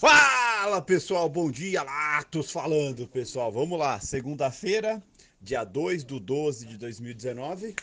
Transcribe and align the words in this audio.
Fala 0.00 0.80
pessoal, 0.80 1.28
bom 1.28 1.50
dia, 1.50 1.82
Latos 1.82 2.50
falando 2.50 3.06
pessoal, 3.06 3.52
vamos 3.52 3.78
lá, 3.78 4.00
segunda-feira, 4.00 5.02
dia 5.42 5.62
2 5.62 6.04
do 6.04 6.18
12 6.18 6.64
de 6.64 6.78
2019, 6.78 7.76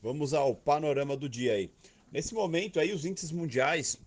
vamos 0.00 0.32
ao 0.32 0.54
panorama 0.54 1.14
do 1.14 1.28
dia 1.28 1.52
aí. 1.52 1.70
Nesse 2.10 2.32
momento 2.32 2.80
aí, 2.80 2.94
os 2.94 3.04
índices 3.04 3.30
mundiais, 3.30 4.00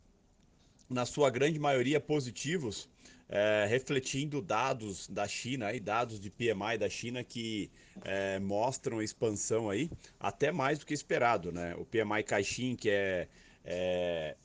na 0.89 1.05
sua 1.05 1.29
grande 1.29 1.59
maioria 1.59 1.99
positivos, 1.99 2.89
é, 3.29 3.67
refletindo 3.69 4.41
dados 4.41 5.07
da 5.07 5.27
China, 5.27 5.67
aí, 5.67 5.79
dados 5.79 6.19
de 6.19 6.31
PMI 6.31 6.79
da 6.79 6.89
China 6.89 7.23
que 7.23 7.69
é, 8.03 8.39
mostram 8.39 8.99
expansão 8.99 9.69
aí, 9.69 9.91
até 10.19 10.51
mais 10.51 10.79
do 10.79 10.87
que 10.87 10.93
esperado, 10.95 11.51
né? 11.51 11.75
O 11.77 11.85
PMI 11.85 12.23
Caixin, 12.23 12.75
que 12.75 12.89
é, 12.89 13.27
é 13.63 14.35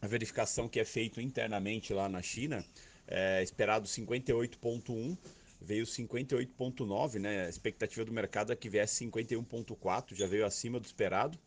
a 0.00 0.06
verificação 0.06 0.68
que 0.68 0.80
é 0.80 0.84
feito 0.84 1.20
internamente 1.20 1.92
lá 1.92 2.08
na 2.08 2.22
China, 2.22 2.64
é 3.06 3.42
esperado 3.42 3.86
58.1, 3.86 5.16
veio 5.60 5.84
58.9, 5.84 7.18
né? 7.18 7.46
A 7.46 7.48
expectativa 7.48 8.04
do 8.04 8.12
mercado 8.12 8.52
é 8.52 8.56
que 8.56 8.68
viesse 8.68 9.04
51.4, 9.04 10.14
já 10.14 10.26
veio 10.26 10.44
acima 10.44 10.78
do 10.78 10.86
esperado, 10.86 11.38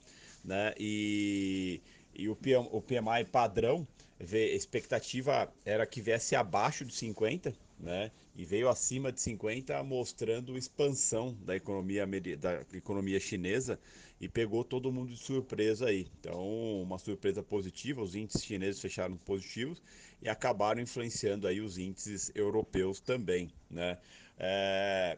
né? 0.43 0.73
E, 0.79 1.81
e 2.13 2.27
o, 2.29 2.35
PM, 2.35 2.67
o 2.71 2.81
PMI 2.81 3.25
padrão, 3.31 3.87
expectativa 4.19 5.51
era 5.63 5.85
que 5.85 6.01
viesse 6.01 6.35
abaixo 6.35 6.83
de 6.83 6.93
50, 6.93 7.53
né? 7.79 8.11
E 8.35 8.45
veio 8.45 8.69
acima 8.69 9.11
de 9.11 9.21
50, 9.21 9.81
mostrando 9.83 10.57
expansão 10.57 11.35
da 11.41 11.55
economia, 11.55 12.05
da 12.37 12.61
economia 12.73 13.19
chinesa 13.19 13.79
e 14.19 14.27
pegou 14.27 14.63
todo 14.63 14.91
mundo 14.91 15.11
de 15.11 15.17
surpresa 15.17 15.87
aí. 15.87 16.07
Então, 16.19 16.81
uma 16.81 16.97
surpresa 16.97 17.41
positiva, 17.41 18.01
os 18.01 18.15
índices 18.15 18.43
chineses 18.43 18.81
fecharam 18.81 19.17
positivos 19.17 19.81
e 20.21 20.29
acabaram 20.29 20.81
influenciando 20.81 21.47
aí 21.47 21.61
os 21.61 21.77
índices 21.77 22.31
europeus 22.35 22.99
também, 22.99 23.49
né? 23.69 23.97
É 24.37 25.17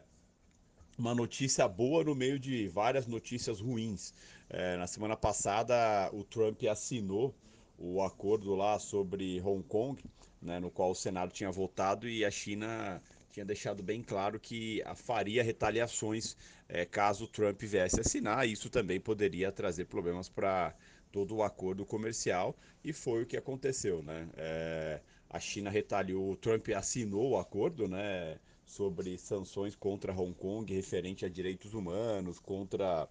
uma 0.98 1.14
notícia 1.14 1.66
boa 1.66 2.04
no 2.04 2.14
meio 2.14 2.38
de 2.38 2.68
várias 2.68 3.06
notícias 3.06 3.60
ruins. 3.60 4.12
É, 4.48 4.76
na 4.76 4.86
semana 4.86 5.16
passada, 5.16 6.10
o 6.12 6.22
Trump 6.22 6.62
assinou 6.64 7.34
o 7.82 8.00
acordo 8.00 8.54
lá 8.54 8.78
sobre 8.78 9.40
Hong 9.40 9.62
Kong, 9.64 10.00
né, 10.40 10.60
no 10.60 10.70
qual 10.70 10.92
o 10.92 10.94
Senado 10.94 11.32
tinha 11.32 11.50
votado 11.50 12.08
e 12.08 12.24
a 12.24 12.30
China 12.30 13.02
tinha 13.32 13.44
deixado 13.44 13.82
bem 13.82 14.02
claro 14.02 14.38
que 14.38 14.80
faria 14.94 15.42
retaliações 15.42 16.36
é, 16.68 16.84
caso 16.84 17.26
Trump 17.26 17.60
viesse 17.60 18.00
assinar. 18.00 18.46
Isso 18.46 18.70
também 18.70 19.00
poderia 19.00 19.50
trazer 19.50 19.86
problemas 19.86 20.28
para 20.28 20.74
todo 21.10 21.34
o 21.34 21.42
acordo 21.42 21.84
comercial 21.84 22.56
e 22.84 22.92
foi 22.92 23.24
o 23.24 23.26
que 23.26 23.36
aconteceu. 23.36 24.00
Né? 24.00 24.28
É, 24.36 25.00
a 25.28 25.40
China 25.40 25.68
retaliou, 25.68 26.36
Trump 26.36 26.68
assinou 26.76 27.30
o 27.30 27.38
acordo 27.38 27.88
né, 27.88 28.38
sobre 28.64 29.18
sanções 29.18 29.74
contra 29.74 30.12
Hong 30.12 30.34
Kong 30.34 30.72
referente 30.72 31.24
a 31.24 31.28
direitos 31.28 31.74
humanos, 31.74 32.38
contra 32.38 33.08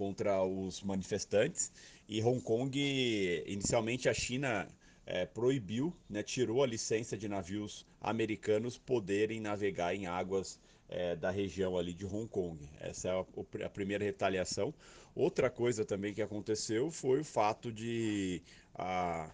contra 0.00 0.42
os 0.42 0.80
manifestantes 0.82 1.70
e 2.08 2.22
Hong 2.22 2.40
Kong 2.40 2.72
inicialmente 3.46 4.08
a 4.08 4.14
China 4.14 4.66
é, 5.04 5.26
proibiu, 5.26 5.94
né, 6.08 6.22
tirou 6.22 6.62
a 6.62 6.66
licença 6.66 7.18
de 7.18 7.28
navios 7.28 7.86
americanos 8.00 8.78
poderem 8.78 9.42
navegar 9.42 9.94
em 9.94 10.06
águas 10.06 10.58
é, 10.88 11.14
da 11.16 11.30
região 11.30 11.76
ali 11.76 11.92
de 11.92 12.06
Hong 12.06 12.26
Kong. 12.28 12.58
Essa 12.80 13.08
é 13.08 13.10
a, 13.12 13.66
a, 13.66 13.68
primeira 13.68 14.02
retaliação. 14.02 14.72
Outra 15.14 15.50
coisa 15.50 15.84
também 15.84 16.14
que 16.14 16.22
aconteceu 16.22 16.90
foi 16.90 17.20
o 17.20 17.24
fato 17.24 17.70
de 17.70 18.40
a, 18.74 19.30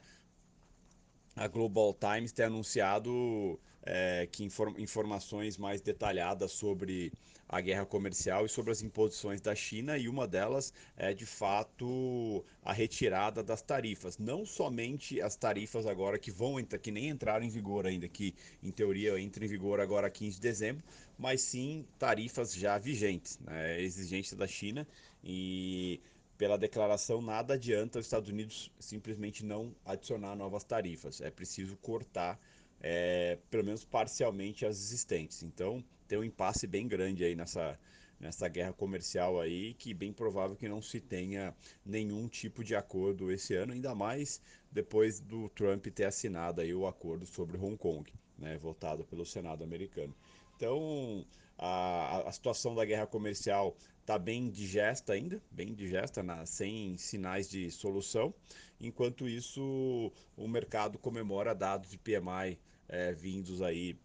a 1.36 1.46
Global 1.46 1.94
Times 1.94 2.32
ter 2.32 2.44
anunciado 2.44 3.60
é, 3.82 4.26
que 4.32 4.42
inform, 4.42 4.74
informações 4.78 5.56
mais 5.56 5.80
detalhadas 5.80 6.50
sobre 6.50 7.12
a 7.48 7.60
guerra 7.60 7.86
comercial 7.86 8.44
e 8.44 8.48
sobre 8.48 8.72
as 8.72 8.82
imposições 8.82 9.40
da 9.40 9.54
China, 9.54 9.96
e 9.96 10.08
uma 10.08 10.26
delas 10.26 10.72
é 10.96 11.14
de 11.14 11.24
fato 11.24 12.44
a 12.64 12.72
retirada 12.72 13.42
das 13.42 13.62
tarifas. 13.62 14.18
Não 14.18 14.44
somente 14.44 15.20
as 15.20 15.36
tarifas 15.36 15.86
agora 15.86 16.18
que 16.18 16.32
vão 16.32 16.58
entrar, 16.58 16.78
que 16.78 16.90
nem 16.90 17.08
entraram 17.08 17.44
em 17.44 17.48
vigor 17.48 17.86
ainda, 17.86 18.08
que 18.08 18.34
em 18.60 18.72
teoria 18.72 19.20
entra 19.20 19.44
em 19.44 19.48
vigor 19.48 19.78
agora 19.78 20.10
15 20.10 20.36
de 20.36 20.42
dezembro, 20.42 20.82
mas 21.16 21.40
sim 21.42 21.86
tarifas 21.98 22.52
já 22.52 22.78
vigentes, 22.78 23.38
né? 23.38 23.80
exigência 23.80 24.36
da 24.36 24.48
China 24.48 24.86
e 25.22 26.00
pela 26.36 26.56
declaração 26.58 27.20
nada 27.20 27.54
adianta 27.54 27.98
os 27.98 28.06
Estados 28.06 28.28
Unidos 28.28 28.70
simplesmente 28.78 29.44
não 29.44 29.74
adicionar 29.84 30.36
novas 30.36 30.64
tarifas, 30.64 31.20
é 31.20 31.30
preciso 31.30 31.76
cortar 31.76 32.38
é, 32.80 33.38
pelo 33.50 33.64
menos 33.64 33.84
parcialmente 33.84 34.66
as 34.66 34.76
existentes. 34.76 35.42
Então 35.42 35.82
tem 36.06 36.18
um 36.18 36.24
impasse 36.24 36.66
bem 36.66 36.86
grande 36.86 37.24
aí 37.24 37.34
nessa, 37.34 37.78
nessa 38.20 38.48
guerra 38.48 38.72
comercial 38.72 39.40
aí, 39.40 39.74
que 39.74 39.92
bem 39.92 40.12
provável 40.12 40.56
que 40.56 40.68
não 40.68 40.80
se 40.80 41.00
tenha 41.00 41.54
nenhum 41.84 42.28
tipo 42.28 42.62
de 42.62 42.74
acordo 42.74 43.30
esse 43.30 43.54
ano, 43.54 43.72
ainda 43.72 43.94
mais 43.94 44.40
depois 44.70 45.20
do 45.20 45.48
Trump 45.50 45.86
ter 45.86 46.04
assinado 46.04 46.60
aí 46.60 46.74
o 46.74 46.86
acordo 46.86 47.26
sobre 47.26 47.56
Hong 47.56 47.76
Kong, 47.76 48.12
né, 48.38 48.58
votado 48.58 49.04
pelo 49.04 49.24
Senado 49.24 49.64
americano. 49.64 50.14
Então, 50.56 51.26
a, 51.58 52.28
a 52.28 52.32
situação 52.32 52.74
da 52.74 52.84
guerra 52.84 53.06
comercial 53.06 53.76
está 54.00 54.18
bem 54.18 54.50
digesta 54.50 55.14
ainda, 55.14 55.42
bem 55.50 55.74
digesta, 55.74 56.22
sem 56.46 56.96
sinais 56.96 57.48
de 57.48 57.70
solução. 57.70 58.32
Enquanto 58.80 59.28
isso, 59.28 60.12
o 60.36 60.46
mercado 60.46 60.98
comemora 60.98 61.54
dados 61.54 61.90
de 61.90 61.98
PMI 61.98 62.58
é, 62.88 63.12
vindos 63.12 63.62
aí 63.62 63.98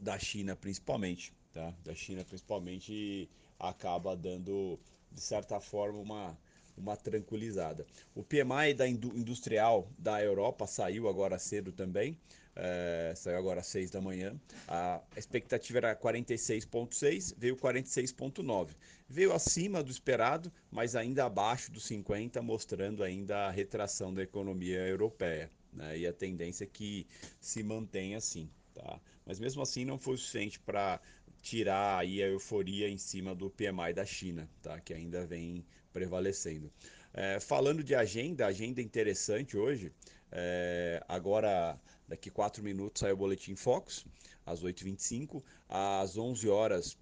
da 0.00 0.18
China 0.18 0.54
principalmente, 0.54 1.32
tá? 1.52 1.74
Da 1.84 1.94
China 1.94 2.24
principalmente 2.24 3.28
acaba 3.58 4.16
dando 4.16 4.78
de 5.10 5.20
certa 5.20 5.60
forma 5.60 5.98
uma 5.98 6.38
uma 6.76 6.96
tranquilizada. 6.96 7.86
O 8.14 8.22
PMI 8.22 8.74
da 8.74 8.86
industrial 8.86 9.88
da 9.98 10.22
Europa 10.22 10.66
saiu 10.66 11.08
agora 11.08 11.38
cedo 11.38 11.72
também, 11.72 12.18
é, 12.56 13.12
saiu 13.14 13.36
agora 13.36 13.60
às 13.60 13.66
6 13.66 13.90
da 13.90 14.00
manhã. 14.00 14.34
A 14.66 15.00
expectativa 15.16 15.78
era 15.78 15.94
46,6, 15.94 17.34
veio 17.36 17.56
46,9. 17.56 18.70
Veio 19.08 19.32
acima 19.32 19.82
do 19.82 19.90
esperado, 19.90 20.50
mas 20.70 20.96
ainda 20.96 21.26
abaixo 21.26 21.70
dos 21.70 21.84
50, 21.84 22.40
mostrando 22.40 23.04
ainda 23.04 23.46
a 23.46 23.50
retração 23.50 24.12
da 24.12 24.22
economia 24.22 24.80
europeia. 24.86 25.50
Né? 25.72 25.98
E 25.98 26.06
a 26.06 26.12
tendência 26.12 26.64
é 26.64 26.66
que 26.66 27.06
se 27.40 27.62
mantenha 27.62 28.16
assim. 28.16 28.48
Tá? 28.74 28.98
Mas 29.24 29.38
mesmo 29.38 29.62
assim 29.62 29.84
não 29.84 29.98
foi 29.98 30.16
suficiente 30.16 30.58
para 30.58 30.98
tirar 31.42 31.98
aí 31.98 32.22
a 32.22 32.26
euforia 32.26 32.88
em 32.88 32.98
cima 32.98 33.34
do 33.34 33.50
PMI 33.50 33.92
da 33.94 34.04
China, 34.04 34.48
tá? 34.62 34.80
que 34.80 34.94
ainda 34.94 35.26
vem 35.26 35.64
prevalecendo. 35.92 36.72
É, 37.12 37.38
falando 37.38 37.84
de 37.84 37.94
agenda, 37.94 38.46
agenda 38.46 38.82
interessante 38.82 39.56
hoje, 39.56 39.92
é, 40.30 41.02
agora 41.08 41.78
daqui 42.08 42.30
4 42.30 42.62
minutos 42.62 43.00
sai 43.00 43.12
o 43.12 43.16
Boletim 43.16 43.56
Fox, 43.56 44.04
às 44.44 44.62
8h25, 44.62 45.42
às 45.68 46.16
11 46.16 46.48
horas 46.48 46.96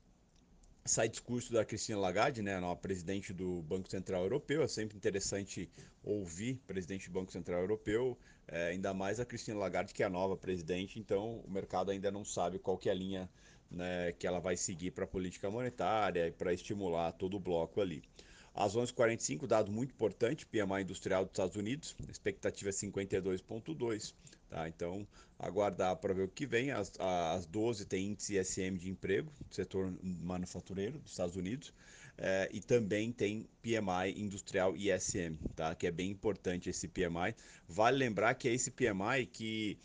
sai 0.87 1.09
discurso 1.09 1.53
da 1.53 1.65
Cristina 1.65 1.99
Lagarde, 1.99 2.43
né, 2.43 2.57
a 2.57 2.77
presidente 2.77 3.33
do 3.33 3.63
Banco 3.63 3.91
Central 3.91 4.23
Europeu. 4.23 4.63
É 4.63 4.69
sempre 4.69 4.97
interessante 4.97 5.71
ouvir 6.03 6.57
presidente 6.67 7.09
do 7.09 7.15
Banco 7.15 7.33
Central 7.33 7.61
Europeu, 7.61 8.19
é, 8.47 8.69
ainda 8.69 8.93
mais 8.93 9.19
a 9.19 9.25
Cristina 9.25 9.59
Lagarde, 9.59 9.95
que 9.95 10.03
é 10.03 10.07
a 10.07 10.11
nova 10.11 10.37
presidente. 10.37 10.99
Então, 10.99 11.43
o 11.47 11.51
mercado 11.51 11.91
ainda 11.91 12.11
não 12.11 12.25
sabe 12.25 12.59
qual 12.59 12.77
que 12.77 12.91
é 12.91 12.93
a 12.93 12.95
linha 12.95 13.31
né, 13.71 14.13
que 14.13 14.27
ela 14.27 14.41
vai 14.41 14.57
seguir 14.57 14.91
para 14.91 15.05
a 15.05 15.07
política 15.07 15.51
monetária 15.51 16.29
e 16.29 16.33
para 16.33 16.53
estimular 16.53 17.13
todo 17.13 17.37
o 17.39 17.41
bloco 17.41 17.81
ali. 17.81 18.03
Às 18.55 18.77
11h45, 18.77 19.47
dado 19.47 19.73
muito 19.73 19.91
importante, 19.93 20.47
PMI 20.47 20.83
industrial 20.83 21.25
dos 21.25 21.33
Estados 21.33 21.57
Unidos, 21.57 21.97
expectativa 22.09 22.71
é 22.71 22.73
52,2. 22.73 24.15
Tá? 24.55 24.69
Então, 24.69 25.05
aguardar 25.37 25.97
para 25.97 26.15
ver 26.15 26.23
o 26.23 26.29
que 26.29 26.47
vem. 26.47 26.71
Às, 26.71 26.93
às 27.01 27.45
12 27.45 27.87
tem 27.87 28.07
índice 28.07 28.39
ISM 28.39 28.77
de 28.79 28.89
emprego, 28.89 29.33
setor 29.51 29.93
manufatureiro 30.01 31.01
dos 31.01 31.11
Estados 31.11 31.35
Unidos. 31.35 31.75
É, 32.17 32.49
e 32.53 32.61
também 32.61 33.11
tem 33.11 33.49
PMI 33.61 34.15
industrial 34.17 34.77
ISM, 34.77 35.35
tá? 35.57 35.75
que 35.75 35.89
é 35.89 35.91
bem 35.91 36.09
importante 36.09 36.71
esse 36.71 36.87
PMI. 36.87 37.35
Vale 37.69 37.99
lembrar 37.99 38.35
que 38.35 38.49
é 38.49 38.55
esse 38.55 38.71
PMI 38.71 39.27
que 39.27 39.77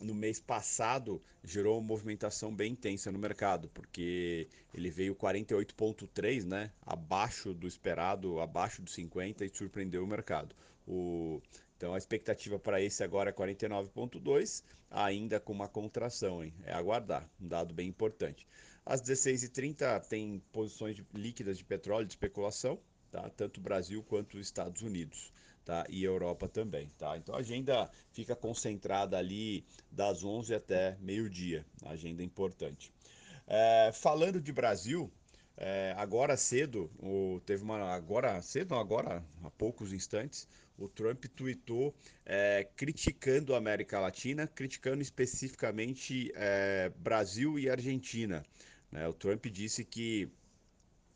no 0.00 0.14
mês 0.14 0.38
passado 0.38 1.20
gerou 1.42 1.78
uma 1.78 1.88
movimentação 1.88 2.54
bem 2.54 2.70
intensa 2.70 3.10
no 3.10 3.18
mercado, 3.18 3.68
porque 3.74 4.46
ele 4.72 4.88
veio 4.88 5.16
48,3, 5.16 6.44
né, 6.44 6.70
abaixo 6.86 7.52
do 7.52 7.66
esperado, 7.66 8.38
abaixo 8.40 8.82
dos 8.82 8.94
50 8.94 9.44
e 9.44 9.48
surpreendeu 9.48 10.04
o 10.04 10.06
mercado. 10.06 10.54
O, 10.86 11.40
então 11.82 11.94
a 11.94 11.98
expectativa 11.98 12.60
para 12.60 12.80
esse 12.80 13.02
agora 13.02 13.30
é 13.30 13.32
49,2, 13.32 14.62
ainda 14.88 15.40
com 15.40 15.52
uma 15.52 15.66
contração, 15.66 16.44
hein? 16.44 16.54
é 16.62 16.72
aguardar, 16.72 17.28
um 17.40 17.48
dado 17.48 17.74
bem 17.74 17.88
importante. 17.88 18.46
Às 18.86 19.02
16h30 19.02 20.06
tem 20.06 20.40
posições 20.52 20.96
líquidas 21.12 21.58
de 21.58 21.64
petróleo 21.64 22.06
de 22.06 22.12
especulação, 22.12 22.78
tá? 23.10 23.28
tanto 23.30 23.60
Brasil 23.60 24.00
quanto 24.04 24.34
os 24.34 24.46
Estados 24.46 24.82
Unidos. 24.82 25.32
tá? 25.64 25.84
E 25.88 26.04
Europa 26.04 26.48
também, 26.48 26.88
tá? 26.96 27.16
Então 27.16 27.34
a 27.34 27.38
agenda 27.38 27.90
fica 28.12 28.36
concentrada 28.36 29.18
ali 29.18 29.66
das 29.90 30.22
11 30.22 30.54
até 30.54 30.96
meio-dia, 31.00 31.66
agenda 31.84 32.22
importante. 32.22 32.92
É, 33.44 33.90
falando 33.92 34.40
de 34.40 34.52
Brasil, 34.52 35.12
é, 35.56 35.94
agora 35.96 36.36
cedo, 36.36 36.90
o, 36.98 37.40
teve 37.44 37.62
uma. 37.62 37.94
Agora 37.94 38.40
cedo, 38.42 38.70
não, 38.70 38.80
agora 38.80 39.22
há 39.44 39.50
poucos 39.50 39.92
instantes, 39.92 40.48
o 40.78 40.88
Trump 40.88 41.24
tweetou 41.36 41.94
é, 42.24 42.68
criticando 42.76 43.54
a 43.54 43.58
América 43.58 44.00
Latina, 44.00 44.46
criticando 44.46 45.02
especificamente 45.02 46.32
é, 46.34 46.90
Brasil 46.96 47.58
e 47.58 47.68
Argentina. 47.68 48.44
Né? 48.90 49.06
O 49.06 49.12
Trump 49.12 49.46
disse 49.46 49.84
que 49.84 50.28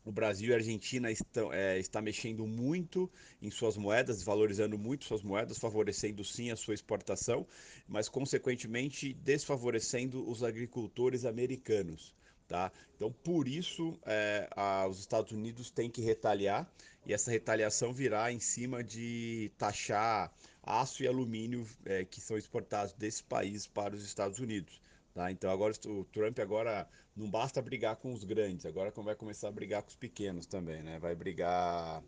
o 0.05 0.11
Brasil 0.11 0.51
e 0.51 0.53
a 0.53 0.55
Argentina 0.55 1.11
estão 1.11 1.51
é, 1.51 1.77
está 1.79 2.01
mexendo 2.01 2.47
muito 2.47 3.11
em 3.41 3.51
suas 3.51 3.75
moedas, 3.75 4.23
valorizando 4.23 4.77
muito 4.77 5.03
suas 5.03 5.21
moedas, 5.21 5.57
favorecendo 5.57 6.23
sim 6.23 6.49
a 6.49 6.55
sua 6.55 6.73
exportação, 6.73 7.45
mas 7.87 8.07
consequentemente 8.07 9.13
desfavorecendo 9.13 10.25
os 10.29 10.43
agricultores 10.43 11.25
americanos. 11.25 12.15
Tá? 12.47 12.71
Então, 12.95 13.11
por 13.11 13.47
isso, 13.47 13.99
é, 14.05 14.47
a, 14.55 14.87
os 14.87 14.99
Estados 14.99 15.33
Unidos 15.33 15.69
têm 15.69 15.89
que 15.89 16.01
retaliar 16.01 16.65
e 17.05 17.13
essa 17.13 17.29
retaliação 17.29 17.93
virá 17.93 18.31
em 18.31 18.39
cima 18.39 18.81
de 18.81 19.51
taxar 19.57 20.33
aço 20.63 21.03
e 21.03 21.07
alumínio 21.07 21.67
é, 21.85 22.05
que 22.05 22.21
são 22.21 22.37
exportados 22.37 22.93
desse 22.93 23.23
país 23.23 23.67
para 23.67 23.95
os 23.95 24.03
Estados 24.03 24.39
Unidos. 24.39 24.81
Tá? 25.13 25.31
Então, 25.31 25.49
agora 25.51 25.73
o 25.87 26.05
Trump 26.05 26.39
agora 26.39 26.87
não 27.15 27.29
basta 27.29 27.61
brigar 27.61 27.95
com 27.95 28.13
os 28.13 28.23
grandes, 28.23 28.65
agora 28.65 28.91
vai 28.95 29.15
começar 29.15 29.47
a 29.47 29.51
brigar 29.51 29.81
com 29.81 29.89
os 29.89 29.95
pequenos 29.95 30.45
também, 30.45 30.83
né? 30.83 30.99
Vai 30.99 31.15
brigar 31.15 32.03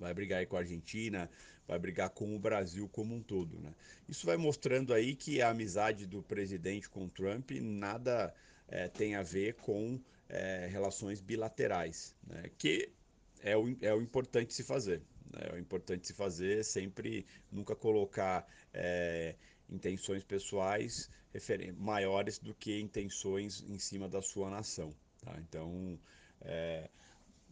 vai 0.00 0.12
brigar 0.12 0.44
com 0.46 0.56
a 0.56 0.60
Argentina, 0.60 1.30
vai 1.68 1.78
brigar 1.78 2.10
com 2.10 2.34
o 2.34 2.38
Brasil 2.38 2.88
como 2.88 3.14
um 3.14 3.22
todo, 3.22 3.60
né? 3.60 3.72
Isso 4.08 4.26
vai 4.26 4.36
mostrando 4.36 4.92
aí 4.92 5.14
que 5.14 5.40
a 5.40 5.50
amizade 5.50 6.06
do 6.06 6.22
presidente 6.22 6.88
com 6.90 7.04
o 7.04 7.08
Trump 7.08 7.52
nada 7.60 8.34
é, 8.72 8.88
tem 8.88 9.14
a 9.14 9.22
ver 9.22 9.54
com 9.56 10.00
é, 10.30 10.66
relações 10.66 11.20
bilaterais, 11.20 12.16
né? 12.26 12.50
que 12.56 12.90
é 13.42 13.54
o, 13.54 13.76
é 13.82 13.94
o 13.94 14.00
importante 14.00 14.54
se 14.54 14.64
fazer. 14.64 15.02
Né? 15.30 15.40
É 15.50 15.54
o 15.54 15.58
importante 15.58 16.06
se 16.06 16.14
fazer 16.14 16.64
sempre 16.64 17.26
nunca 17.50 17.76
colocar 17.76 18.46
é, 18.72 19.36
intenções 19.68 20.24
pessoais 20.24 21.10
maiores 21.76 22.38
do 22.38 22.54
que 22.54 22.80
intenções 22.80 23.62
em 23.68 23.78
cima 23.78 24.08
da 24.08 24.22
sua 24.22 24.48
nação. 24.50 24.94
Tá? 25.22 25.34
Então, 25.38 25.98
é, 26.40 26.88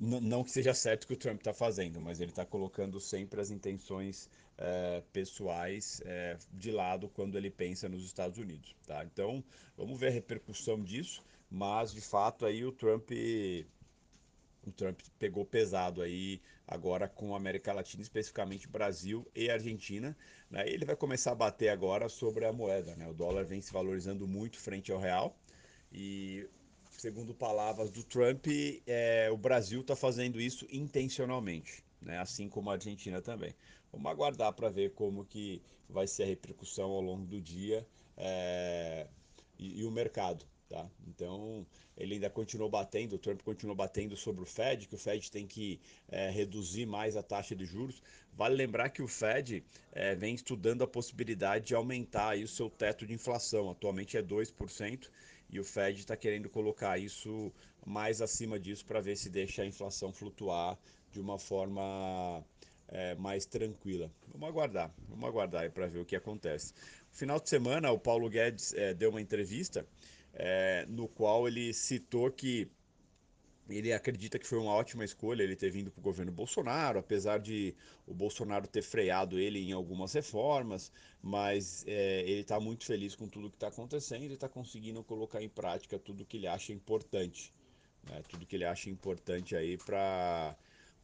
não 0.01 0.43
que 0.43 0.51
seja 0.51 0.73
certo 0.73 1.05
o 1.05 1.07
que 1.09 1.13
o 1.13 1.17
Trump 1.17 1.41
está 1.41 1.53
fazendo, 1.53 2.01
mas 2.01 2.21
ele 2.21 2.31
está 2.31 2.47
colocando 2.47 2.99
sempre 2.99 3.39
as 3.39 3.51
intenções 3.51 4.31
é, 4.57 5.03
pessoais 5.13 6.01
é, 6.07 6.39
de 6.51 6.71
lado 6.71 7.09
quando 7.11 7.37
ele 7.37 7.51
pensa 7.51 7.87
nos 7.87 8.03
Estados 8.05 8.39
Unidos. 8.39 8.75
Tá? 8.87 9.05
Então, 9.05 9.45
vamos 9.77 10.01
ver 10.01 10.09
a 10.09 10.11
repercussão 10.11 10.83
disso, 10.83 11.23
mas 11.51 11.93
de 11.93 12.01
fato 12.01 12.47
aí 12.47 12.65
o 12.65 12.73
Trump 12.73 13.11
o 14.67 14.71
Trump 14.73 15.01
pegou 15.19 15.45
pesado 15.45 16.03
aí 16.03 16.41
agora 16.67 17.09
com 17.09 17.35
a 17.35 17.37
América 17.37 17.73
Latina, 17.73 18.03
especificamente 18.03 18.69
Brasil 18.69 19.27
e 19.35 19.51
Argentina. 19.51 20.17
Né? 20.51 20.69
Ele 20.69 20.85
vai 20.85 20.97
começar 20.97 21.33
a 21.33 21.35
bater 21.35 21.69
agora 21.69 22.09
sobre 22.09 22.45
a 22.45 22.53
moeda. 22.53 22.95
Né? 22.95 23.09
O 23.09 23.15
dólar 23.15 23.45
vem 23.45 23.61
se 23.61 23.73
valorizando 23.73 24.27
muito 24.29 24.59
frente 24.59 24.93
ao 24.93 24.99
real 24.99 25.37
e 25.93 26.47
segundo 27.01 27.35
palavras 27.35 27.91
do 27.91 28.05
Trump, 28.05 28.47
é, 28.87 29.31
o 29.33 29.37
Brasil 29.39 29.81
está 29.81 29.97
fazendo 29.97 30.39
isso 30.39 30.67
intencionalmente, 30.71 31.83
né? 31.99 32.19
assim 32.19 32.47
como 32.47 32.69
a 32.69 32.75
Argentina 32.75 33.23
também. 33.23 33.55
Vamos 33.91 34.11
aguardar 34.11 34.53
para 34.53 34.69
ver 34.69 34.93
como 34.93 35.25
que 35.25 35.63
vai 35.89 36.07
ser 36.07 36.25
a 36.25 36.27
repercussão 36.27 36.91
ao 36.91 37.01
longo 37.01 37.25
do 37.25 37.41
dia 37.41 37.87
é, 38.19 39.07
e, 39.59 39.81
e, 39.81 39.85
o 39.87 39.91
mercado. 39.91 40.45
Tá? 40.69 40.87
Então, 41.09 41.67
ele 41.97 42.15
ainda 42.15 42.29
continuou 42.29 42.69
batendo, 42.69 43.17
o 43.17 43.19
Trump 43.19 43.41
continuou 43.43 43.75
batendo 43.75 44.15
sobre 44.15 44.43
o 44.43 44.47
Fed, 44.47 44.87
que 44.87 44.95
o 44.95 44.99
Fed 44.99 45.31
tem 45.31 45.47
que 45.47 45.81
é, 46.07 46.29
reduzir 46.29 46.85
mais 46.85 47.17
a 47.17 47.23
taxa 47.23 47.57
de 47.57 47.65
juros. 47.65 48.03
Vale 48.35 48.55
lembrar 48.55 48.91
que 48.91 49.03
o 49.03 49.09
Fed 49.09 49.65
é, 49.91 50.15
vem 50.15 50.35
estudando 50.35 50.85
a 50.85 50.87
possibilidade 50.87 51.69
de 51.69 51.75
aumentar 51.75 52.37
o 52.37 52.47
seu 52.47 52.69
teto 52.69 53.07
de 53.07 53.15
inflação, 53.15 53.71
atualmente 53.71 54.19
é 54.19 54.23
2%, 54.23 55.09
e 55.53 55.59
o 55.59 55.65
Fed 55.65 56.01
está 56.01 56.17
querendo 56.17 56.49
colocar 56.49 56.99
isso 56.99 57.53
mais 57.85 58.21
acima 58.21 58.59
disso 58.59 58.85
para 58.85 59.01
ver 59.01 59.17
se 59.17 59.29
deixa 59.29 59.63
a 59.63 59.67
inflação 59.67 60.13
flutuar 60.13 60.79
de 61.11 61.21
uma 61.21 61.39
forma 61.39 62.45
é, 62.89 63.15
mais 63.17 63.47
tranquila. 63.47 64.11
Vamos 64.29 64.49
aguardar, 64.49 64.95
vamos 65.09 65.29
aguardar 65.29 65.71
para 65.71 65.87
ver 65.87 65.99
o 65.99 66.05
que 66.05 66.15
acontece. 66.15 66.73
No 67.11 67.17
final 67.17 67.41
de 67.41 67.49
semana, 67.49 67.91
o 67.91 67.99
Paulo 67.99 68.29
Guedes 68.29 68.73
é, 68.75 68.95
deu 68.95 69.11
uma 69.11 69.21
entrevista 69.21 69.87
é, 70.33 70.87
no 70.89 71.09
qual 71.09 71.49
ele 71.49 71.73
citou 71.73 72.31
que 72.31 72.71
ele 73.71 73.93
acredita 73.93 74.39
que 74.39 74.47
foi 74.47 74.59
uma 74.59 74.73
ótima 74.73 75.05
escolha 75.05 75.43
ele 75.43 75.57
ter 75.57 75.71
vindo 75.71 75.91
para 75.91 76.01
o 76.01 76.03
governo 76.03 76.33
Bolsonaro, 76.33 76.99
apesar 76.99 77.39
de 77.39 77.75
o 78.07 78.13
Bolsonaro 78.13 78.67
ter 78.67 78.83
freado 78.83 79.39
ele 79.39 79.59
em 79.61 79.73
algumas 79.73 80.13
reformas, 80.13 80.93
mas 81.23 81.85
é, 81.87 82.21
ele 82.23 82.41
está 82.41 82.59
muito 82.59 82.85
feliz 82.85 83.15
com 83.15 83.29
tudo 83.29 83.51
que 83.51 83.57
está 83.57 83.69
acontecendo 83.69 84.25
e 84.25 84.35
está 84.35 84.49
conseguindo 84.49 85.03
colocar 85.05 85.43
em 85.43 85.49
prática 85.49 85.99
tudo 85.99 86.25
que 86.25 86.37
ele 86.37 86.47
acha 86.47 86.73
importante, 86.73 87.53
né? 88.05 88.23
tudo 88.29 88.47
que 88.47 88.57
ele 88.57 88.65
acha 88.65 88.91
importante 88.91 89.55
aí 89.55 89.77
para 89.77 90.57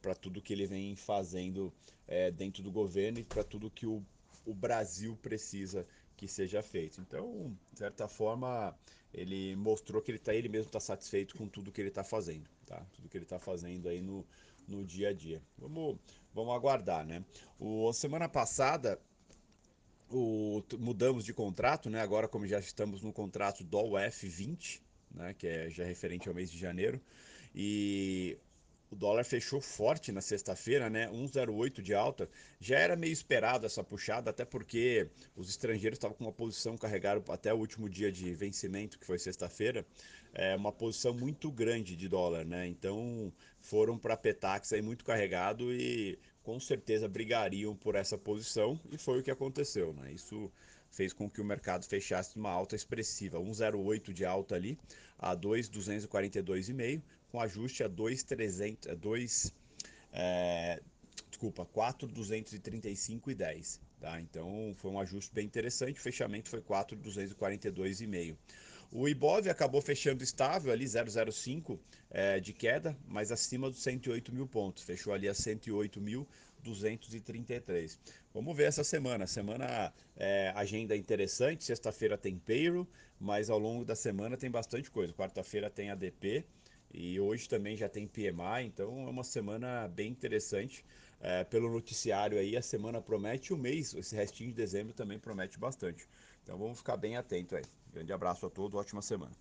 para 0.02 0.14
tudo 0.14 0.40
que 0.40 0.52
ele 0.52 0.66
vem 0.66 0.94
fazendo 0.94 1.72
é, 2.06 2.30
dentro 2.30 2.62
do 2.62 2.70
governo 2.70 3.18
e 3.18 3.24
para 3.24 3.42
tudo 3.42 3.70
que 3.70 3.86
o, 3.86 4.00
o 4.44 4.54
Brasil 4.54 5.18
precisa 5.20 5.84
que 6.16 6.26
seja 6.26 6.62
feito. 6.62 7.00
Então, 7.00 7.56
de 7.72 7.78
certa 7.78 8.08
forma, 8.08 8.74
ele 9.12 9.54
mostrou 9.56 10.00
que 10.00 10.10
ele, 10.10 10.18
tá, 10.18 10.34
ele 10.34 10.48
mesmo 10.48 10.68
está 10.68 10.80
satisfeito 10.80 11.36
com 11.36 11.48
tudo 11.48 11.70
que 11.70 11.80
ele 11.80 11.88
está 11.88 12.02
fazendo, 12.02 12.48
tá? 12.64 12.84
Tudo 12.92 13.08
que 13.08 13.16
ele 13.16 13.24
está 13.24 13.38
fazendo 13.38 13.88
aí 13.88 14.00
no, 14.00 14.26
no 14.66 14.84
dia 14.84 15.10
a 15.10 15.12
dia. 15.12 15.42
Vamos, 15.58 15.98
vamos 16.34 16.54
aguardar, 16.54 17.04
né? 17.04 17.24
O, 17.58 17.92
semana 17.92 18.28
passada, 18.28 18.98
o, 20.10 20.62
mudamos 20.78 21.24
de 21.24 21.34
contrato, 21.34 21.90
né? 21.90 22.00
Agora, 22.00 22.28
como 22.28 22.46
já 22.46 22.58
estamos 22.58 23.02
no 23.02 23.12
contrato 23.12 23.62
do 23.62 23.78
UF20, 23.78 24.80
né? 25.10 25.34
Que 25.34 25.46
é 25.46 25.70
já 25.70 25.84
referente 25.84 26.28
ao 26.28 26.34
mês 26.34 26.50
de 26.50 26.58
janeiro, 26.58 27.00
e 27.54 28.38
o 28.96 28.98
dólar 28.98 29.24
fechou 29.24 29.60
forte 29.60 30.10
na 30.10 30.22
sexta-feira, 30.22 30.88
né? 30.88 31.06
1,08 31.10 31.82
de 31.82 31.92
alta. 31.92 32.28
Já 32.58 32.78
era 32.78 32.96
meio 32.96 33.12
esperado 33.12 33.66
essa 33.66 33.84
puxada, 33.84 34.30
até 34.30 34.42
porque 34.44 35.08
os 35.36 35.50
estrangeiros 35.50 35.98
estavam 35.98 36.16
com 36.16 36.24
uma 36.24 36.32
posição 36.32 36.78
carregada 36.78 37.22
até 37.28 37.52
o 37.52 37.58
último 37.58 37.90
dia 37.90 38.10
de 38.10 38.32
vencimento, 38.34 38.98
que 38.98 39.04
foi 39.04 39.18
sexta-feira, 39.18 39.86
é 40.32 40.56
uma 40.56 40.72
posição 40.72 41.12
muito 41.12 41.52
grande 41.52 41.94
de 41.94 42.08
dólar, 42.08 42.46
né? 42.46 42.66
Então 42.66 43.30
foram 43.60 43.98
para 43.98 44.16
Petax 44.16 44.72
aí 44.72 44.80
muito 44.80 45.04
carregado 45.04 45.72
e 45.72 46.18
com 46.42 46.58
certeza 46.58 47.06
brigariam 47.06 47.76
por 47.76 47.96
essa 47.96 48.16
posição 48.16 48.80
e 48.90 48.96
foi 48.96 49.20
o 49.20 49.22
que 49.22 49.30
aconteceu, 49.30 49.92
né? 49.92 50.10
Isso 50.12 50.50
fez 50.90 51.12
com 51.12 51.28
que 51.28 51.42
o 51.42 51.44
mercado 51.44 51.84
fechasse 51.84 52.38
uma 52.38 52.50
alta 52.50 52.74
expressiva, 52.74 53.38
1,08 53.38 54.12
de 54.12 54.24
alta 54.24 54.54
ali, 54.54 54.78
a 55.18 55.36
2,242,5 55.36 57.02
com 57.30 57.40
ajuste 57.40 57.82
a 57.82 57.88
2,300, 57.88 58.96
2, 58.96 59.52
é, 60.12 60.80
desculpa, 61.28 61.66
4,235,10. 61.66 63.80
Tá? 64.00 64.20
Então 64.20 64.72
foi 64.76 64.90
um 64.90 64.98
ajuste 65.00 65.34
bem 65.34 65.46
interessante, 65.46 65.98
o 65.98 66.02
fechamento 66.02 66.48
foi 66.48 66.60
4,242,5. 66.60 68.36
O 68.92 69.08
Ibov 69.08 69.48
acabou 69.48 69.82
fechando 69.82 70.22
estável 70.22 70.72
ali, 70.72 70.84
0,05 70.84 71.76
é, 72.10 72.38
de 72.38 72.52
queda, 72.52 72.96
mas 73.08 73.32
acima 73.32 73.68
dos 73.68 73.82
108 73.82 74.32
mil 74.32 74.46
pontos, 74.46 74.84
fechou 74.84 75.12
ali 75.12 75.28
a 75.28 75.32
108.233. 75.32 77.98
Vamos 78.32 78.56
ver 78.56 78.62
essa 78.64 78.84
semana. 78.84 79.26
Semana 79.26 79.92
é, 80.16 80.52
agenda 80.54 80.96
interessante, 80.96 81.64
sexta-feira 81.64 82.16
tem 82.16 82.38
payroll, 82.38 82.86
mas 83.18 83.50
ao 83.50 83.58
longo 83.58 83.84
da 83.84 83.96
semana 83.96 84.36
tem 84.36 84.48
bastante 84.50 84.88
coisa. 84.90 85.12
Quarta-feira 85.12 85.68
tem 85.68 85.90
ADP, 85.90 86.44
e 86.92 87.20
hoje 87.20 87.48
também 87.48 87.76
já 87.76 87.88
tem 87.88 88.06
PMI, 88.06 88.64
então 88.66 89.06
é 89.06 89.10
uma 89.10 89.24
semana 89.24 89.88
bem 89.88 90.10
interessante. 90.10 90.84
É, 91.20 91.44
pelo 91.44 91.70
noticiário 91.70 92.38
aí, 92.38 92.56
a 92.56 92.62
semana 92.62 93.00
promete, 93.00 93.52
o 93.52 93.56
mês, 93.56 93.94
esse 93.94 94.14
restinho 94.14 94.50
de 94.50 94.56
dezembro 94.56 94.92
também 94.92 95.18
promete 95.18 95.58
bastante. 95.58 96.06
Então 96.42 96.58
vamos 96.58 96.78
ficar 96.78 96.96
bem 96.96 97.16
atento 97.16 97.56
aí. 97.56 97.64
Grande 97.92 98.12
abraço 98.12 98.46
a 98.46 98.50
todos, 98.50 98.78
ótima 98.78 99.00
semana. 99.00 99.32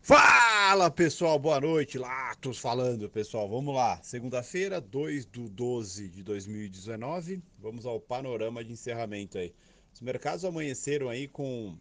Fala 0.00 0.90
pessoal, 0.90 1.38
boa 1.38 1.60
noite, 1.60 1.98
Latos 1.98 2.58
falando 2.58 3.10
pessoal, 3.10 3.46
vamos 3.48 3.74
lá, 3.74 4.02
segunda-feira, 4.02 4.80
2 4.80 5.26
do 5.26 5.50
12 5.50 6.08
de 6.08 6.22
2019, 6.22 7.42
vamos 7.58 7.84
ao 7.84 8.00
panorama 8.00 8.64
de 8.64 8.72
encerramento 8.72 9.36
aí. 9.36 9.54
Os 9.92 10.00
mercados 10.00 10.44
amanheceram 10.46 11.10
aí 11.10 11.28
com 11.28 11.76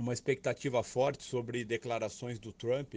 uma 0.00 0.14
expectativa 0.14 0.82
forte 0.82 1.22
sobre 1.22 1.62
declarações 1.62 2.38
do 2.38 2.54
Trump 2.54 2.94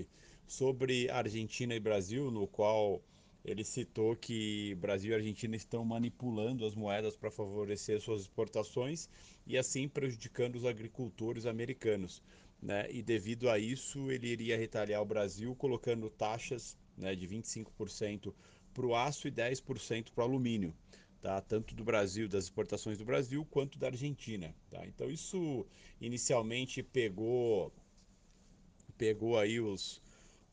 sobre 0.47 1.09
Argentina 1.09 1.75
e 1.75 1.79
Brasil, 1.79 2.31
no 2.31 2.47
qual 2.47 3.01
ele 3.43 3.65
citou 3.65 4.15
que 4.15 4.73
Brasil 4.75 5.11
e 5.11 5.15
Argentina 5.15 5.53
estão 5.53 5.83
manipulando 5.83 6.65
as 6.65 6.73
moedas 6.73 7.17
para 7.17 7.29
favorecer 7.29 7.99
suas 7.99 8.21
exportações 8.21 9.09
e 9.45 9.57
assim 9.57 9.89
prejudicando 9.89 10.55
os 10.55 10.65
agricultores 10.65 11.45
americanos. 11.45 12.23
Né? 12.61 12.87
E 12.89 13.01
devido 13.01 13.49
a 13.49 13.59
isso, 13.59 14.09
ele 14.09 14.27
iria 14.27 14.57
retaliar 14.57 15.01
o 15.01 15.05
Brasil 15.05 15.53
colocando 15.55 16.09
taxas 16.09 16.77
né, 16.97 17.13
de 17.13 17.27
25% 17.27 18.33
para 18.73 18.85
o 18.85 18.95
aço 18.95 19.27
e 19.27 19.31
10% 19.31 20.11
para 20.15 20.23
o 20.23 20.27
alumínio. 20.27 20.73
Tá? 21.23 21.39
Tanto 21.39 21.73
do 21.73 21.85
Brasil, 21.85 22.27
das 22.27 22.43
exportações 22.43 22.97
do 22.97 23.05
Brasil, 23.05 23.47
quanto 23.49 23.79
da 23.79 23.87
Argentina. 23.87 24.53
Tá? 24.69 24.85
Então 24.85 25.09
isso 25.09 25.65
inicialmente 26.01 26.83
pegou, 26.83 27.71
pegou 28.97 29.39
aí 29.39 29.57
os, 29.57 30.01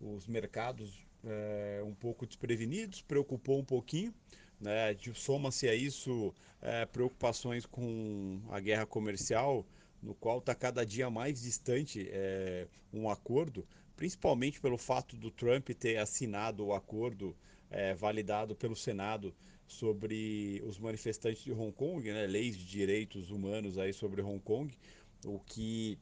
os 0.00 0.28
mercados 0.28 1.04
é, 1.24 1.82
um 1.84 1.92
pouco 1.92 2.24
desprevenidos, 2.24 3.02
preocupou 3.02 3.58
um 3.58 3.64
pouquinho. 3.64 4.14
Né? 4.60 4.96
Soma-se 5.12 5.68
a 5.68 5.74
isso 5.74 6.32
é, 6.62 6.86
preocupações 6.86 7.66
com 7.66 8.40
a 8.48 8.60
guerra 8.60 8.86
comercial, 8.86 9.66
no 10.00 10.14
qual 10.14 10.38
está 10.38 10.54
cada 10.54 10.86
dia 10.86 11.10
mais 11.10 11.42
distante 11.42 12.08
é, 12.12 12.68
um 12.92 13.10
acordo, 13.10 13.66
principalmente 13.96 14.60
pelo 14.60 14.78
fato 14.78 15.16
do 15.16 15.32
Trump 15.32 15.70
ter 15.70 15.96
assinado 15.96 16.64
o 16.64 16.72
acordo 16.72 17.36
é, 17.70 17.94
validado 17.94 18.54
pelo 18.54 18.76
Senado 18.76 19.34
sobre 19.66 20.60
os 20.66 20.78
manifestantes 20.78 21.44
de 21.44 21.52
Hong 21.52 21.72
Kong, 21.72 22.10
né, 22.10 22.26
leis 22.26 22.56
de 22.58 22.66
direitos 22.66 23.30
humanos 23.30 23.78
aí 23.78 23.92
sobre 23.92 24.20
Hong 24.20 24.40
Kong, 24.40 24.76
o 25.24 25.38
que 25.38 25.96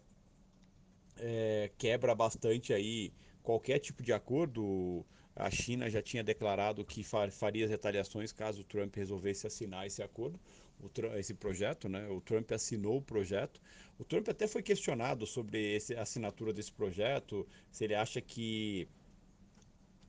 é, 1.18 1.70
quebra 1.76 2.14
bastante 2.14 2.72
aí 2.72 3.12
qualquer 3.42 3.78
tipo 3.78 4.02
de 4.02 4.12
acordo. 4.12 5.04
A 5.36 5.50
China 5.50 5.88
já 5.88 6.02
tinha 6.02 6.24
declarado 6.24 6.84
que 6.84 7.04
faria 7.04 7.64
as 7.64 7.70
retaliações 7.70 8.32
caso 8.32 8.62
o 8.62 8.64
Trump 8.64 8.96
resolvesse 8.96 9.46
assinar 9.46 9.86
esse 9.86 10.02
acordo, 10.02 10.40
esse 11.16 11.32
projeto, 11.32 11.88
né? 11.88 12.08
O 12.08 12.20
Trump 12.20 12.50
assinou 12.50 12.96
o 12.96 13.02
projeto. 13.02 13.60
O 14.00 14.04
Trump 14.04 14.28
até 14.28 14.48
foi 14.48 14.62
questionado 14.64 15.26
sobre 15.26 15.78
a 15.96 16.02
assinatura 16.02 16.52
desse 16.52 16.72
projeto, 16.72 17.46
se 17.70 17.84
ele 17.84 17.94
acha 17.94 18.20
que 18.20 18.88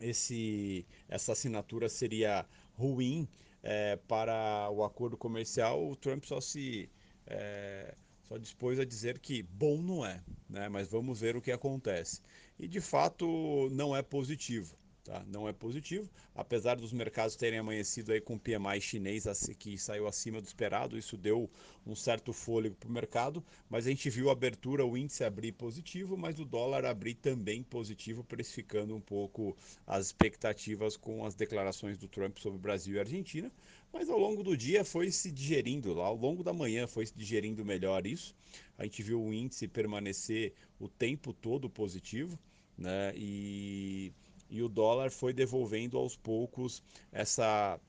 esse, 0.01 0.85
essa 1.07 1.31
assinatura 1.33 1.89
seria 1.89 2.45
ruim 2.77 3.27
é, 3.63 3.95
para 4.07 4.69
o 4.71 4.83
acordo 4.83 5.17
comercial. 5.17 5.89
O 5.89 5.95
Trump 5.95 6.23
só 6.25 6.39
se 6.41 6.89
é, 7.27 7.93
só 8.27 8.37
dispôs 8.37 8.79
a 8.79 8.85
dizer 8.85 9.19
que 9.19 9.41
bom 9.43 9.81
não 9.81 10.05
é, 10.05 10.21
né? 10.49 10.69
Mas 10.69 10.87
vamos 10.87 11.19
ver 11.19 11.35
o 11.35 11.41
que 11.41 11.51
acontece 11.51 12.21
e 12.59 12.67
de 12.67 12.81
fato 12.81 13.69
não 13.71 13.95
é 13.95 14.01
positivo. 14.01 14.77
Tá? 15.09 15.25
Não 15.25 15.49
é 15.49 15.51
positivo, 15.51 16.07
apesar 16.35 16.75
dos 16.75 16.93
mercados 16.93 17.35
terem 17.35 17.57
amanhecido 17.57 18.11
aí 18.11 18.21
com 18.21 18.35
o 18.35 18.39
PMI 18.39 18.79
chinês 18.79 19.25
que 19.57 19.75
saiu 19.75 20.05
acima 20.05 20.39
do 20.39 20.45
esperado, 20.45 20.95
isso 20.99 21.17
deu 21.17 21.49
um 21.83 21.95
certo 21.95 22.31
fôlego 22.31 22.75
para 22.75 22.87
o 22.87 22.91
mercado, 22.91 23.43
mas 23.67 23.87
a 23.87 23.89
gente 23.89 24.07
viu 24.07 24.29
a 24.29 24.33
abertura, 24.33 24.85
o 24.85 24.95
índice 24.95 25.23
abrir 25.23 25.53
positivo, 25.53 26.15
mas 26.15 26.39
o 26.39 26.45
dólar 26.45 26.85
abrir 26.85 27.15
também 27.15 27.63
positivo, 27.63 28.23
precificando 28.23 28.95
um 28.95 29.01
pouco 29.01 29.57
as 29.87 30.05
expectativas 30.05 30.95
com 30.95 31.25
as 31.25 31.33
declarações 31.33 31.97
do 31.97 32.07
Trump 32.07 32.37
sobre 32.37 32.59
Brasil 32.59 32.97
e 32.97 32.99
Argentina, 32.99 33.51
mas 33.91 34.11
ao 34.11 34.19
longo 34.19 34.43
do 34.43 34.55
dia 34.55 34.85
foi 34.85 35.09
se 35.09 35.31
digerindo, 35.31 35.99
ao 35.99 36.15
longo 36.15 36.43
da 36.43 36.53
manhã 36.53 36.85
foi 36.85 37.07
se 37.07 37.17
digerindo 37.17 37.65
melhor 37.65 38.05
isso, 38.05 38.35
a 38.77 38.83
gente 38.83 39.01
viu 39.01 39.19
o 39.19 39.33
índice 39.33 39.67
permanecer 39.67 40.53
o 40.79 40.87
tempo 40.87 41.33
todo 41.33 41.67
positivo, 41.67 42.37
né? 42.77 43.11
E, 43.15 44.13
e 44.49 44.61
o 44.61 44.69
dólar 44.69 45.11
foi 45.11 45.33
devolvendo 45.33 45.97
aos 45.97 46.15
poucos 46.15 46.81
essa 47.11 47.79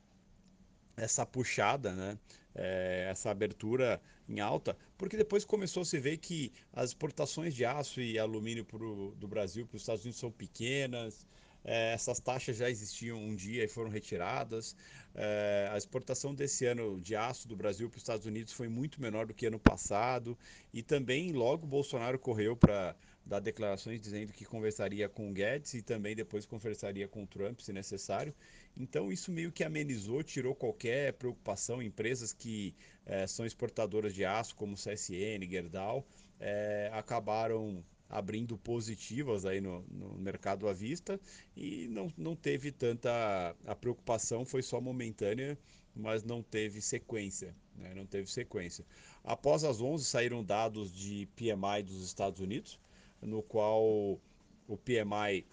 essa 0.96 1.24
puxada, 1.24 1.94
né? 1.94 2.18
É, 2.54 3.06
essa 3.10 3.30
abertura 3.30 4.00
em 4.28 4.40
alta, 4.40 4.76
porque 4.98 5.16
depois 5.16 5.44
começou 5.44 5.82
a 5.82 5.84
se 5.84 5.98
ver 5.98 6.18
que 6.18 6.52
as 6.72 6.90
exportações 6.90 7.54
de 7.54 7.64
aço 7.64 8.00
e 8.00 8.18
alumínio 8.18 8.64
pro, 8.64 9.14
do 9.16 9.26
Brasil 9.26 9.66
para 9.66 9.76
os 9.76 9.82
Estados 9.82 10.02
Unidos 10.04 10.20
são 10.20 10.30
pequenas, 10.30 11.24
é, 11.64 11.92
essas 11.92 12.20
taxas 12.20 12.56
já 12.56 12.70
existiam 12.70 13.18
um 13.18 13.34
dia 13.34 13.64
e 13.64 13.68
foram 13.68 13.90
retiradas. 13.90 14.74
É, 15.14 15.68
a 15.72 15.76
exportação 15.76 16.34
desse 16.34 16.64
ano 16.66 17.00
de 17.00 17.14
aço 17.14 17.46
do 17.46 17.56
Brasil 17.56 17.88
para 17.88 17.96
os 17.96 18.02
Estados 18.02 18.26
Unidos 18.26 18.52
foi 18.52 18.68
muito 18.68 19.00
menor 19.00 19.26
do 19.26 19.34
que 19.34 19.46
ano 19.46 19.58
passado. 19.58 20.38
E 20.72 20.82
também 20.82 21.32
logo 21.32 21.66
Bolsonaro 21.66 22.18
correu 22.18 22.56
para 22.56 22.96
dar 23.24 23.40
declarações 23.40 24.00
dizendo 24.00 24.32
que 24.32 24.44
conversaria 24.44 25.08
com 25.08 25.30
o 25.30 25.32
Guedes 25.32 25.74
e 25.74 25.82
também 25.82 26.16
depois 26.16 26.46
conversaria 26.46 27.06
com 27.06 27.22
o 27.22 27.26
Trump, 27.26 27.60
se 27.60 27.72
necessário. 27.72 28.34
Então 28.76 29.12
isso 29.12 29.30
meio 29.30 29.52
que 29.52 29.62
amenizou, 29.62 30.22
tirou 30.22 30.54
qualquer 30.54 31.12
preocupação. 31.14 31.82
Empresas 31.82 32.32
que 32.32 32.74
é, 33.06 33.26
são 33.26 33.46
exportadoras 33.46 34.14
de 34.14 34.24
aço, 34.24 34.56
como 34.56 34.74
CSN, 34.74 35.48
Gerdau, 35.48 36.06
é, 36.40 36.90
acabaram 36.92 37.84
abrindo 38.10 38.58
positivas 38.58 39.46
aí 39.46 39.60
no, 39.60 39.82
no, 39.88 40.14
mercado 40.18 40.68
à 40.68 40.72
vista 40.72 41.20
e 41.56 41.86
não, 41.88 42.12
não 42.18 42.34
teve 42.34 42.72
tanta 42.72 43.54
a 43.64 43.74
preocupação 43.76 44.44
foi 44.44 44.62
só 44.62 44.80
momentânea 44.80 45.56
mas 45.94 46.24
não 46.24 46.42
teve 46.42 46.80
sequência 46.80 47.54
né? 47.76 47.94
não 47.94 48.04
teve 48.04 48.28
sequência 48.28 48.84
após 49.22 49.62
as 49.62 49.80
11 49.80 50.04
saíram 50.04 50.42
dados 50.42 50.92
de 50.92 51.28
PMI 51.36 51.84
dos 51.84 52.04
Estados 52.04 52.40
Unidos 52.40 52.80
no 53.22 53.42
qual 53.42 53.82
o 54.68 54.76
PMI 54.76 55.44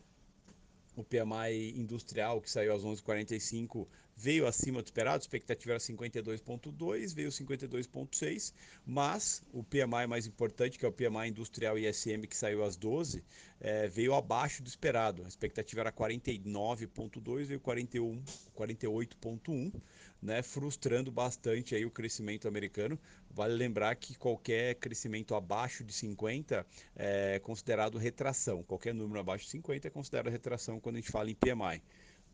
o 0.96 1.04
PMI 1.04 1.80
industrial 1.80 2.42
que 2.42 2.50
saiu 2.50 2.74
às 2.74 2.84
11h45 2.84 3.88
veio 4.18 4.48
acima 4.48 4.82
do 4.82 4.86
esperado, 4.86 5.18
a 5.18 5.20
expectativa 5.20 5.74
era 5.74 5.80
52,2, 5.80 7.14
veio 7.14 7.30
52,6, 7.30 8.52
mas 8.84 9.44
o 9.54 9.64
PMI 9.64 10.08
mais 10.08 10.26
importante, 10.26 10.80
que 10.80 10.86
é 10.86 10.88
o 10.88 10.92
PMI 10.92 11.30
industrial 11.30 11.78
ISM, 11.78 12.26
que 12.28 12.36
saiu 12.36 12.64
às 12.64 12.76
12, 12.76 13.24
é, 13.62 13.88
veio 13.88 14.16
abaixo 14.16 14.64
do 14.64 14.68
esperado. 14.68 15.24
A 15.24 15.28
expectativa 15.28 15.82
era 15.82 15.92
49,2, 15.92 17.46
veio 17.46 17.60
41, 17.60 18.24
48,1, 18.56 19.72
né, 20.20 20.42
frustrando 20.42 21.12
bastante 21.12 21.76
aí 21.76 21.86
o 21.86 21.92
crescimento 21.92 22.48
americano. 22.48 23.00
Vale 23.30 23.54
lembrar 23.54 23.96
que 23.96 24.18
qualquer 24.18 24.76
crescimento 24.76 25.36
abaixo 25.36 25.84
de 25.84 25.94
50 25.94 26.66
é 26.96 27.40
considerado 27.40 28.00
retração. 28.00 28.64
Qualquer 28.64 28.96
número 28.96 29.20
abaixo 29.20 29.46
de 29.46 29.52
50 29.52 29.88
é 29.88 29.92
considerado 29.92 30.32
retração 30.32 30.80
quando 30.80 30.96
a 30.96 31.00
gente 31.00 31.12
fala 31.12 31.30
em 31.30 31.36
PMI. 31.36 31.84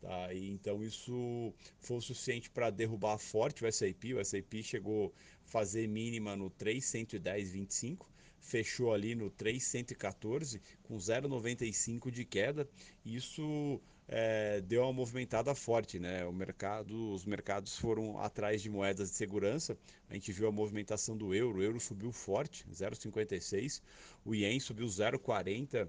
Tá? 0.04 0.34
E, 0.34 0.50
então 0.50 0.84
isso 0.84 1.54
foi 1.80 1.96
o 1.96 2.00
suficiente 2.00 2.50
para 2.50 2.68
derrubar 2.68 3.16
forte 3.16 3.64
o 3.64 3.66
S&P. 3.66 4.12
O 4.12 4.20
S&P 4.20 4.62
chegou 4.62 5.14
a 5.42 5.48
fazer 5.48 5.88
mínima 5.88 6.36
no 6.36 6.50
310,25, 6.50 8.04
fechou 8.38 8.92
ali 8.92 9.14
no 9.14 9.30
314 9.30 10.60
com 10.82 10.98
0,95 10.98 12.10
de 12.10 12.22
queda. 12.22 12.68
Isso 13.02 13.80
é, 14.06 14.60
deu 14.60 14.82
uma 14.82 14.92
movimentada 14.92 15.54
forte, 15.54 15.98
né? 15.98 16.26
O 16.26 16.32
mercado, 16.34 17.14
os 17.14 17.24
mercados 17.24 17.78
foram 17.78 18.18
atrás 18.18 18.60
de 18.60 18.68
moedas 18.68 19.10
de 19.10 19.16
segurança. 19.16 19.74
A 20.10 20.12
gente 20.12 20.30
viu 20.32 20.46
a 20.46 20.52
movimentação 20.52 21.16
do 21.16 21.34
euro. 21.34 21.60
O 21.60 21.62
euro 21.62 21.80
subiu 21.80 22.12
forte, 22.12 22.66
0,56. 22.70 23.80
O 24.22 24.34
ien 24.34 24.60
subiu 24.60 24.86
0,40 24.86 25.88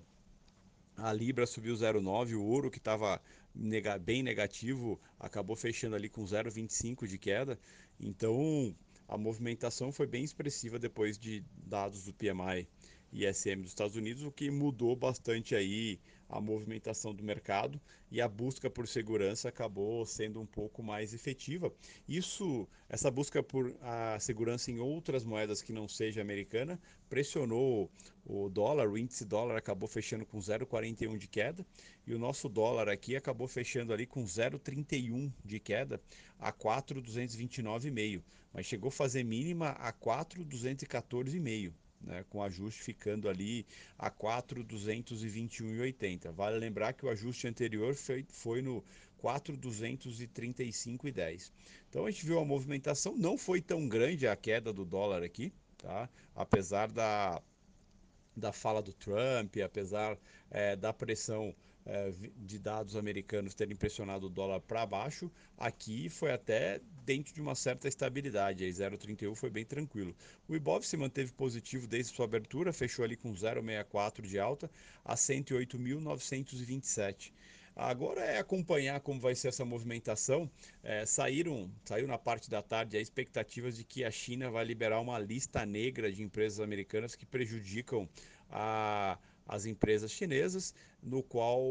a 0.97 1.11
Libra 1.11 1.45
subiu 1.45 1.75
0,9, 1.75 2.35
o 2.35 2.43
ouro 2.43 2.71
que 2.71 2.77
estava 2.77 3.21
nega, 3.55 3.97
bem 3.97 4.21
negativo 4.21 4.99
acabou 5.19 5.55
fechando 5.55 5.95
ali 5.95 6.09
com 6.09 6.23
0,25 6.23 7.07
de 7.07 7.17
queda. 7.17 7.59
Então 7.99 8.75
a 9.07 9.17
movimentação 9.17 9.91
foi 9.91 10.07
bem 10.07 10.23
expressiva 10.23 10.77
depois 10.77 11.17
de 11.17 11.43
dados 11.65 12.05
do 12.05 12.13
PMI 12.13 12.67
ISM 13.15 13.61
dos 13.61 13.71
Estados 13.71 13.95
Unidos, 13.95 14.23
o 14.23 14.31
que 14.31 14.51
mudou 14.51 14.93
bastante 14.93 15.55
aí 15.55 15.97
a 16.27 16.41
movimentação 16.41 17.15
do 17.15 17.23
mercado 17.23 17.79
e 18.11 18.19
a 18.19 18.27
busca 18.27 18.69
por 18.69 18.89
segurança 18.89 19.47
acabou 19.47 20.05
sendo 20.05 20.41
um 20.41 20.45
pouco 20.45 20.83
mais 20.83 21.13
efetiva. 21.13 21.71
Isso, 22.09 22.67
essa 22.89 23.09
busca 23.09 23.41
por 23.41 23.73
a 23.81 24.19
segurança 24.19 24.69
em 24.69 24.79
outras 24.79 25.23
moedas 25.23 25.61
que 25.61 25.71
não 25.71 25.87
seja 25.87 26.21
americana, 26.21 26.77
pressionou 27.07 27.89
o 28.25 28.49
dólar, 28.49 28.89
o 28.89 28.97
índice 28.97 29.23
dólar 29.23 29.55
acabou 29.55 29.87
fechando 29.87 30.25
com 30.25 30.37
0,41 30.37 31.17
de 31.17 31.27
queda 31.27 31.65
e 32.05 32.13
o 32.13 32.19
nosso 32.19 32.49
dólar 32.49 32.89
aqui 32.89 33.15
acabou 33.15 33.47
fechando 33.47 33.93
ali 33.93 34.05
com 34.05 34.25
0,31 34.25 35.31
de 35.43 35.59
queda 35.61 36.01
a 36.37 36.51
4,229,5, 36.51 38.21
mas 38.51 38.65
chegou 38.65 38.89
a 38.89 38.91
fazer 38.91 39.23
mínima 39.23 39.69
a 39.69 39.93
4,214,5 39.93 41.71
né, 42.05 42.23
com 42.29 42.43
ajuste 42.43 42.83
ficando 42.83 43.27
ali 43.27 43.65
a 43.97 44.11
4,221,80. 44.11 46.31
Vale 46.31 46.59
lembrar 46.59 46.93
que 46.93 47.05
o 47.05 47.09
ajuste 47.09 47.47
anterior 47.47 47.95
foi, 47.95 48.23
foi 48.29 48.61
no 48.61 48.83
4,235,10. 49.21 51.51
Então 51.89 52.05
a 52.05 52.11
gente 52.11 52.25
viu 52.25 52.39
a 52.39 52.45
movimentação, 52.45 53.17
não 53.17 53.37
foi 53.37 53.61
tão 53.61 53.85
grande 53.87 54.27
a 54.27 54.35
queda 54.35 54.71
do 54.71 54.85
dólar 54.85 55.23
aqui, 55.23 55.51
tá? 55.77 56.07
apesar 56.35 56.91
da, 56.91 57.41
da 58.35 58.51
fala 58.51 58.81
do 58.81 58.93
Trump, 58.93 59.55
apesar 59.63 60.17
é, 60.51 60.75
da 60.75 60.91
pressão 60.93 61.55
de 62.35 62.57
dados 62.57 62.95
americanos 62.95 63.53
terem 63.53 63.75
pressionado 63.75 64.25
o 64.25 64.29
dólar 64.29 64.59
para 64.59 64.83
baixo, 64.85 65.31
aqui 65.55 66.09
foi 66.09 66.31
até 66.31 66.81
dentro 67.05 67.31
de 67.33 67.39
uma 67.39 67.53
certa 67.53 67.87
estabilidade, 67.87 68.63
aí 68.63 68.71
0,31 68.71 69.35
foi 69.35 69.51
bem 69.51 69.63
tranquilo. 69.63 70.15
O 70.47 70.55
Ibov 70.55 70.83
se 70.83 70.97
manteve 70.97 71.31
positivo 71.33 71.87
desde 71.87 72.15
sua 72.15 72.25
abertura, 72.25 72.73
fechou 72.73 73.05
ali 73.05 73.15
com 73.15 73.31
0,64 73.33 74.23
de 74.23 74.39
alta 74.39 74.71
a 75.03 75.13
108.927. 75.13 77.31
Agora 77.75 78.21
é 78.21 78.39
acompanhar 78.39 79.01
como 79.01 79.19
vai 79.19 79.35
ser 79.35 79.49
essa 79.49 79.65
movimentação. 79.65 80.49
É, 80.81 81.05
saíram, 81.05 81.69
saiu 81.83 82.07
na 82.07 82.17
parte 82.17 82.49
da 82.49 82.63
tarde 82.63 82.97
expectativas 82.97 83.75
de 83.75 83.83
que 83.83 84.05
a 84.05 84.09
China 84.09 84.49
vai 84.49 84.63
liberar 84.63 85.01
uma 85.01 85.19
lista 85.19 85.65
negra 85.65 86.09
de 86.09 86.23
empresas 86.23 86.61
americanas 86.61 87.15
que 87.15 87.25
prejudicam 87.25 88.07
a, 88.49 89.19
as 89.45 89.65
empresas 89.65 90.11
chinesas, 90.11 90.73
no 91.01 91.21
qual 91.21 91.63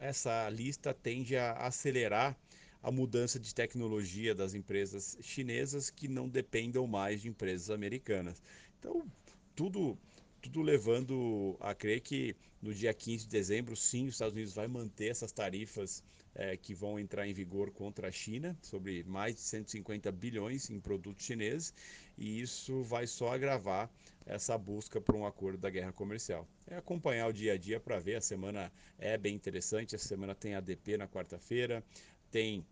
essa 0.00 0.48
lista 0.50 0.92
tende 0.92 1.36
a 1.36 1.52
acelerar 1.52 2.36
a 2.82 2.90
mudança 2.90 3.38
de 3.38 3.54
tecnologia 3.54 4.34
das 4.34 4.54
empresas 4.54 5.16
chinesas 5.22 5.88
que 5.90 6.06
não 6.08 6.28
dependam 6.28 6.86
mais 6.86 7.22
de 7.22 7.28
empresas 7.28 7.70
americanas. 7.70 8.42
Então, 8.78 9.06
tudo 9.54 9.96
tudo 10.44 10.60
levando 10.60 11.56
a 11.58 11.74
crer 11.74 12.02
que 12.02 12.36
no 12.64 12.72
dia 12.72 12.94
15 12.94 13.26
de 13.26 13.30
dezembro, 13.30 13.76
sim, 13.76 14.06
os 14.06 14.14
Estados 14.14 14.32
Unidos 14.32 14.54
vai 14.54 14.66
manter 14.66 15.10
essas 15.10 15.30
tarifas 15.30 16.02
é, 16.34 16.56
que 16.56 16.74
vão 16.74 16.98
entrar 16.98 17.28
em 17.28 17.34
vigor 17.34 17.70
contra 17.70 18.08
a 18.08 18.10
China, 18.10 18.56
sobre 18.62 19.04
mais 19.04 19.34
de 19.34 19.42
150 19.42 20.10
bilhões 20.10 20.70
em 20.70 20.80
produtos 20.80 21.26
chineses, 21.26 21.74
e 22.16 22.40
isso 22.40 22.82
vai 22.82 23.06
só 23.06 23.34
agravar 23.34 23.90
essa 24.24 24.56
busca 24.56 24.98
por 24.98 25.14
um 25.14 25.26
acordo 25.26 25.58
da 25.58 25.68
guerra 25.68 25.92
comercial. 25.92 26.48
É 26.66 26.76
acompanhar 26.76 27.28
o 27.28 27.34
dia 27.34 27.52
a 27.52 27.58
dia 27.58 27.78
para 27.78 27.98
ver, 27.98 28.14
a 28.14 28.20
semana 28.22 28.72
é 28.98 29.18
bem 29.18 29.34
interessante, 29.34 29.94
essa 29.94 30.08
semana 30.08 30.34
tem 30.34 30.54
ADP 30.54 30.96
na 30.96 31.06
quarta-feira, 31.06 31.84
tem 32.30 32.66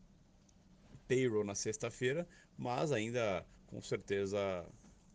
payroll 1.07 1.45
na 1.45 1.55
sexta-feira, 1.55 2.27
mas 2.57 2.93
ainda 2.93 3.45
com 3.67 3.83
certeza 3.83 4.67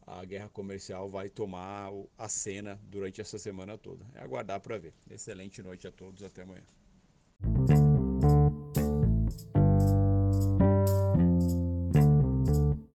a 0.08 0.24
guerra 0.24 0.48
comercial 0.48 1.10
vai 1.10 1.30
tomar 1.30 1.92
a 2.18 2.30
cena 2.30 2.80
durante 2.90 3.20
essa 3.20 3.38
semana 3.38 3.78
toda. 3.78 4.06
É 4.16 4.22
aguardar 4.22 4.62
para 4.62 4.78
ver. 4.80 4.94
Excelente 5.12 5.62
noite 5.62 5.86
a 5.86 5.92
todos, 5.92 6.24
até 6.24 6.44
amanhã. 6.44 6.64